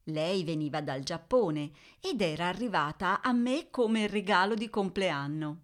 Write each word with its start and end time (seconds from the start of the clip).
Lei 0.09 0.43
veniva 0.43 0.81
dal 0.81 1.01
Giappone 1.01 1.71
ed 1.99 2.21
era 2.21 2.47
arrivata 2.47 3.21
a 3.21 3.31
me 3.31 3.69
come 3.71 4.05
regalo 4.05 4.53
di 4.53 4.69
compleanno. 4.69 5.61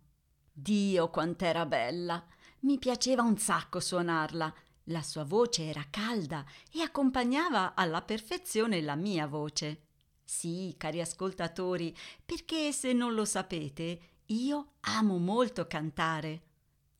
Dio 0.51 1.09
quant'era 1.09 1.65
bella! 1.65 2.23
Mi 2.61 2.77
piaceva 2.77 3.23
un 3.23 3.37
sacco 3.37 3.79
suonarla. 3.79 4.53
La 4.85 5.01
sua 5.01 5.23
voce 5.23 5.67
era 5.67 5.85
calda 5.89 6.45
e 6.71 6.81
accompagnava 6.81 7.73
alla 7.73 8.01
perfezione 8.01 8.81
la 8.81 8.95
mia 8.95 9.27
voce. 9.27 9.85
Sì, 10.23 10.75
cari 10.77 10.99
ascoltatori, 10.99 11.95
perché 12.25 12.71
se 12.71 12.93
non 12.93 13.13
lo 13.13 13.25
sapete, 13.25 13.99
io 14.27 14.73
amo 14.81 15.17
molto 15.17 15.65
cantare. 15.67 16.41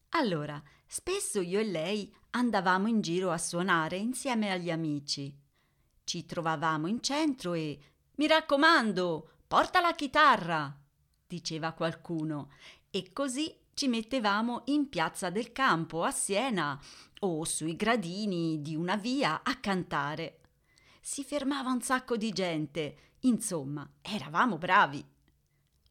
Allora, 0.10 0.62
spesso 0.88 1.42
io 1.42 1.60
e 1.60 1.64
lei 1.66 2.14
andavamo 2.32 2.88
in 2.88 3.02
giro 3.02 3.32
a 3.32 3.38
suonare 3.38 3.98
insieme 3.98 4.52
agli 4.52 4.72
amici. 4.72 5.38
Ci 6.04 6.26
trovavamo 6.26 6.88
in 6.88 7.02
centro 7.02 7.54
e 7.54 7.80
mi 8.16 8.28
raccomando, 8.28 9.30
porta 9.48 9.82
la 9.82 9.94
chitarra, 9.94 10.78
diceva 11.28 11.72
qualcuno, 11.72 12.50
e 12.92 13.14
così 13.14 13.56
ci 13.74 13.88
mettevamo 13.88 14.64
in 14.66 14.90
piazza 14.90 15.30
del 15.30 15.54
campo 15.54 16.04
a 16.04 16.12
Siena 16.12 16.80
o 17.22 17.46
sui 17.46 17.76
gradini 17.76 18.62
di 18.62 18.76
una 18.76 18.98
via 18.98 19.42
a 19.44 19.56
cantare. 19.56 20.42
Si 21.00 21.24
fermava 21.24 21.72
un 21.72 21.82
sacco 21.82 22.18
di 22.18 22.32
gente, 22.32 23.16
insomma, 23.22 23.90
eravamo 24.02 24.58
bravi. 24.58 25.04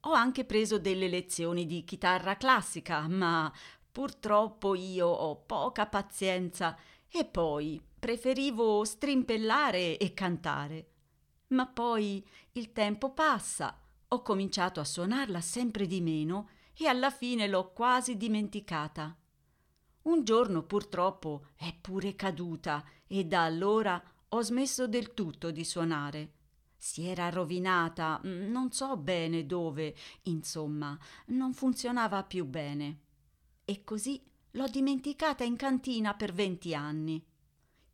Ho 0.04 0.12
anche 0.12 0.44
preso 0.44 0.78
delle 0.78 1.08
lezioni 1.08 1.66
di 1.66 1.84
chitarra 1.84 2.36
classica, 2.36 3.08
ma 3.08 3.52
purtroppo 3.90 4.74
io 4.74 5.08
ho 5.08 5.36
poca 5.36 5.86
pazienza 5.86 6.76
e 7.08 7.24
poi 7.24 7.82
preferivo 7.98 8.84
strimpellare 8.84 9.96
e 9.96 10.14
cantare. 10.14 10.90
Ma 11.48 11.66
poi 11.66 12.24
il 12.52 12.72
tempo 12.72 13.12
passa, 13.12 13.76
ho 14.08 14.22
cominciato 14.22 14.80
a 14.80 14.84
suonarla 14.84 15.40
sempre 15.40 15.86
di 15.86 16.00
meno 16.00 16.48
e 16.76 16.86
alla 16.86 17.10
fine 17.10 17.46
l'ho 17.46 17.72
quasi 17.72 18.16
dimenticata. 18.16 19.16
Un 20.02 20.24
giorno 20.24 20.62
purtroppo 20.62 21.48
è 21.56 21.74
pure 21.78 22.14
caduta 22.16 22.84
e 23.06 23.24
da 23.24 23.44
allora 23.44 24.02
ho 24.28 24.40
smesso 24.42 24.86
del 24.88 25.12
tutto 25.12 25.50
di 25.50 25.64
suonare. 25.64 26.32
Si 26.76 27.04
era 27.04 27.28
rovinata, 27.28 28.18
non 28.22 28.72
so 28.72 28.96
bene 28.96 29.44
dove, 29.44 29.94
insomma, 30.22 30.98
non 31.26 31.52
funzionava 31.52 32.24
più 32.24 32.46
bene. 32.46 33.00
E 33.66 33.84
così 33.84 34.22
l'ho 34.52 34.66
dimenticata 34.66 35.44
in 35.44 35.56
cantina 35.56 36.14
per 36.14 36.32
venti 36.32 36.74
anni. 36.74 37.22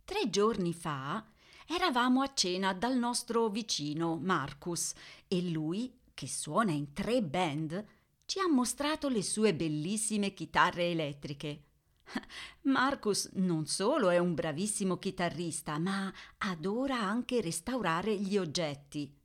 Tre 0.05 0.31
giorni 0.31 0.73
fa 0.73 1.27
eravamo 1.67 2.23
a 2.23 2.33
cena 2.33 2.73
dal 2.73 2.97
nostro 2.97 3.49
vicino 3.49 4.17
Marcus 4.17 4.95
e 5.27 5.51
lui, 5.51 5.93
che 6.15 6.29
suona 6.29 6.71
in 6.71 6.93
tre 6.93 7.23
band, 7.23 7.85
ci 8.27 8.41
ha 8.41 8.49
mostrato 8.49 9.09
le 9.09 9.23
sue 9.23 9.55
bellissime 9.55 10.35
chitarre 10.35 10.91
elettriche. 10.91 11.63
Marcus 12.63 13.31
non 13.35 13.67
solo 13.67 14.11
è 14.11 14.19
un 14.19 14.35
bravissimo 14.35 14.99
chitarrista, 14.99 15.79
ma 15.79 16.13
adora 16.39 17.01
anche 17.01 17.41
restaurare 17.41 18.17
gli 18.17 18.37
oggetti. 18.37 19.17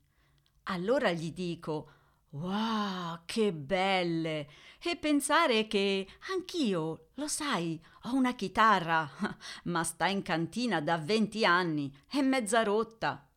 Allora 0.63 1.11
gli 1.11 1.33
dico 1.33 1.91
Wow, 2.29 3.23
che 3.25 3.51
belle! 3.51 4.47
E 4.79 4.95
pensare 4.95 5.67
che 5.67 6.07
anch'io, 6.31 7.09
lo 7.15 7.27
sai, 7.27 7.79
ho 8.03 8.13
una 8.13 8.33
chitarra, 8.35 9.09
ma 9.65 9.83
sta 9.83 10.07
in 10.07 10.21
cantina 10.21 10.79
da 10.79 10.97
venti 10.97 11.43
anni, 11.43 11.93
è 12.07 12.21
mezza 12.21 12.63
rotta. 12.63 13.30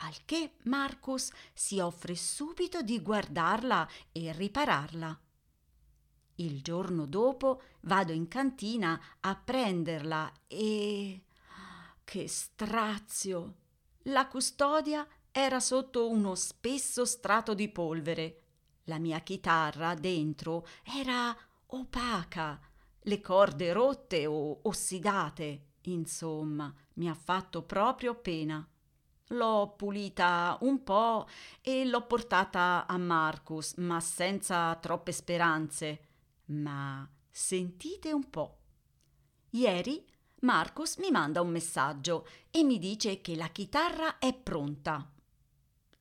Al 0.00 0.14
che 0.24 0.54
Marcus 0.64 1.30
si 1.52 1.80
offre 1.80 2.14
subito 2.14 2.82
di 2.82 3.00
guardarla 3.00 3.88
e 4.12 4.32
ripararla. 4.32 5.20
Il 6.36 6.62
giorno 6.62 7.06
dopo 7.06 7.62
vado 7.80 8.12
in 8.12 8.28
cantina 8.28 9.00
a 9.20 9.34
prenderla 9.34 10.32
e. 10.46 11.22
Che 12.04 12.28
strazio! 12.28 13.54
La 14.02 14.28
custodia 14.28 15.06
era 15.32 15.58
sotto 15.58 16.08
uno 16.08 16.36
spesso 16.36 17.04
strato 17.04 17.54
di 17.54 17.68
polvere. 17.68 18.42
La 18.84 18.98
mia 18.98 19.18
chitarra 19.20 19.94
dentro 19.94 20.66
era 20.84 21.36
opaca, 21.66 22.60
le 23.00 23.20
corde 23.20 23.72
rotte 23.72 24.26
o 24.26 24.60
ossidate. 24.62 25.64
Insomma, 25.82 26.72
mi 26.94 27.08
ha 27.08 27.14
fatto 27.14 27.62
proprio 27.62 28.14
pena. 28.14 28.66
L'ho 29.28 29.74
pulita 29.76 30.56
un 30.62 30.82
po' 30.82 31.28
e 31.60 31.84
l'ho 31.84 32.06
portata 32.06 32.86
a 32.86 32.96
Marcus, 32.96 33.74
ma 33.74 34.00
senza 34.00 34.74
troppe 34.76 35.12
speranze. 35.12 36.06
Ma 36.46 37.08
sentite 37.30 38.12
un 38.12 38.28
po'. 38.30 38.58
Ieri 39.50 40.04
Marcus 40.40 40.96
mi 40.96 41.10
manda 41.10 41.40
un 41.40 41.50
messaggio 41.50 42.26
e 42.50 42.62
mi 42.62 42.78
dice 42.78 43.20
che 43.20 43.34
la 43.34 43.48
chitarra 43.48 44.18
è 44.18 44.32
pronta. 44.32 45.10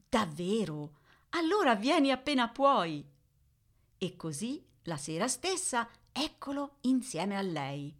Davvero? 0.07 0.99
Allora 1.29 1.75
vieni 1.75 2.11
appena 2.11 2.47
puoi. 2.49 3.05
E 3.97 4.15
così, 4.15 4.63
la 4.83 4.97
sera 4.97 5.27
stessa, 5.27 5.89
eccolo 6.11 6.77
insieme 6.81 7.35
a 7.35 7.41
lei. 7.41 7.93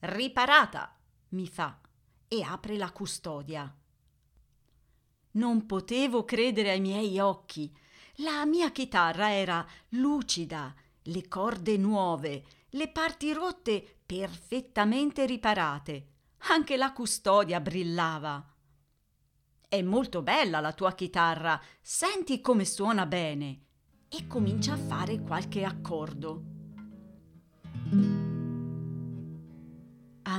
Riparata, 0.00 0.96
mi 1.30 1.48
fa, 1.48 1.80
e 2.28 2.42
apre 2.42 2.76
la 2.76 2.92
custodia. 2.92 3.74
Non 5.32 5.66
potevo 5.66 6.24
credere 6.24 6.70
ai 6.70 6.80
miei 6.80 7.18
occhi. 7.18 7.74
La 8.16 8.44
mia 8.44 8.70
chitarra 8.70 9.32
era 9.32 9.66
lucida, 9.90 10.74
le 11.04 11.28
corde 11.28 11.76
nuove, 11.76 12.44
le 12.70 12.88
parti 12.88 13.32
rotte 13.32 14.00
perfettamente 14.04 15.24
riparate. 15.24 16.06
Anche 16.48 16.76
la 16.76 16.92
custodia 16.92 17.60
brillava. 17.60 18.46
È 19.68 19.80
molto 19.80 20.22
bella 20.22 20.60
la 20.60 20.72
tua 20.72 20.92
chitarra, 20.92 21.58
senti 21.80 22.40
come 22.42 22.66
suona 22.66 23.06
bene. 23.06 23.60
E 24.08 24.26
comincia 24.26 24.74
a 24.74 24.76
fare 24.76 25.22
qualche 25.22 25.64
accordo. 25.64 26.42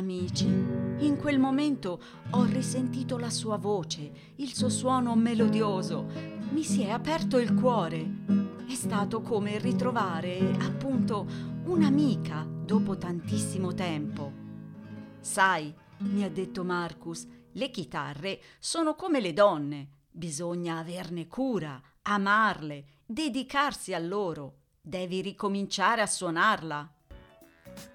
Amici, 0.03 0.43
in 0.43 1.15
quel 1.17 1.39
momento 1.39 1.97
ho 2.31 2.43
risentito 2.43 3.17
la 3.17 3.29
sua 3.29 3.55
voce, 3.55 4.33
il 4.35 4.53
suo 4.53 4.67
suono 4.67 5.15
melodioso. 5.15 6.07
Mi 6.49 6.61
si 6.61 6.81
è 6.81 6.89
aperto 6.89 7.37
il 7.37 7.53
cuore. 7.53 8.25
È 8.67 8.73
stato 8.73 9.21
come 9.21 9.57
ritrovare, 9.59 10.57
appunto, 10.59 11.25
un'amica 11.63 12.45
dopo 12.45 12.97
tantissimo 12.97 13.73
tempo. 13.73 14.33
Sai, 15.21 15.73
mi 15.99 16.25
ha 16.25 16.29
detto 16.29 16.65
Marcus, 16.65 17.25
le 17.53 17.71
chitarre 17.71 18.41
sono 18.59 18.95
come 18.95 19.21
le 19.21 19.31
donne, 19.31 19.87
bisogna 20.11 20.79
averne 20.79 21.27
cura, 21.27 21.81
amarle, 22.01 22.85
dedicarsi 23.05 23.93
a 23.93 23.99
loro. 23.99 24.55
Devi 24.81 25.21
ricominciare 25.21 26.01
a 26.01 26.07
suonarla. 26.07 26.93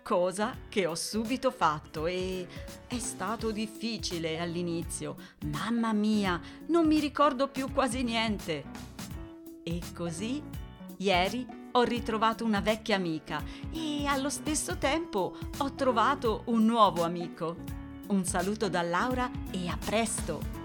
Cosa 0.02 0.56
che 0.68 0.86
ho 0.86 0.94
subito 0.94 1.50
fatto 1.50 2.06
e 2.06 2.46
è 2.86 2.98
stato 2.98 3.50
difficile 3.50 4.38
all'inizio. 4.38 5.16
Mamma 5.46 5.92
mia, 5.92 6.40
non 6.68 6.86
mi 6.86 6.98
ricordo 6.98 7.48
più 7.48 7.72
quasi 7.72 8.02
niente. 8.02 8.64
E 9.62 9.80
così, 9.94 10.42
ieri, 10.98 11.46
ho 11.72 11.82
ritrovato 11.82 12.44
una 12.44 12.60
vecchia 12.60 12.96
amica 12.96 13.42
e 13.70 14.06
allo 14.06 14.30
stesso 14.30 14.78
tempo 14.78 15.36
ho 15.58 15.74
trovato 15.74 16.42
un 16.46 16.64
nuovo 16.64 17.02
amico. 17.04 17.56
Un 18.08 18.24
saluto 18.24 18.68
da 18.68 18.82
Laura 18.82 19.30
e 19.50 19.68
a 19.68 19.76
presto! 19.76 20.57